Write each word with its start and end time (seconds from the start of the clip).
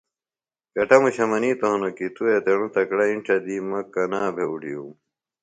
کٹموشہ 0.73 1.23
منِیتوۡ 1.31 1.71
ہنوۡ 1.71 1.93
کیۡ 1.97 2.11
”توۡ 2.15 2.31
اتیڻوۡ 2.37 2.71
تکڑہ 2.75 3.05
اِنڇہ 3.09 3.35
دی 3.45 3.55
مہ 3.69 3.79
کنا 3.93 4.21
بھےۡ 4.35 4.49
اُڈِھیوم“ 4.51 4.89